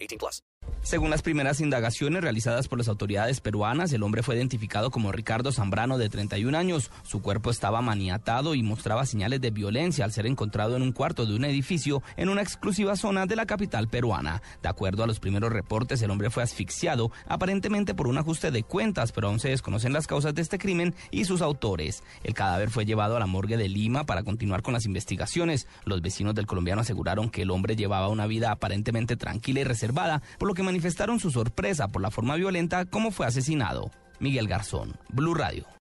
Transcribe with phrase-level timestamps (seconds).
[0.00, 0.42] 18 plus.
[0.88, 5.52] Según las primeras indagaciones realizadas por las autoridades peruanas, el hombre fue identificado como Ricardo
[5.52, 6.90] Zambrano, de 31 años.
[7.02, 11.26] Su cuerpo estaba maniatado y mostraba señales de violencia al ser encontrado en un cuarto
[11.26, 14.40] de un edificio en una exclusiva zona de la capital peruana.
[14.62, 18.62] De acuerdo a los primeros reportes, el hombre fue asfixiado, aparentemente por un ajuste de
[18.62, 22.02] cuentas, pero aún se desconocen las causas de este crimen y sus autores.
[22.24, 25.66] El cadáver fue llevado a la morgue de Lima para continuar con las investigaciones.
[25.84, 30.22] Los vecinos del colombiano aseguraron que el hombre llevaba una vida aparentemente tranquila y reservada,
[30.38, 33.90] por lo que manifestaron su sorpresa por la forma violenta como fue asesinado.
[34.20, 35.66] Miguel Garzón, Blue Radio.